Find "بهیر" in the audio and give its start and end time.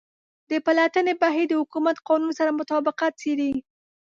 1.21-1.47